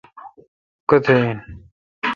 [0.89, 1.35] کتھ این۔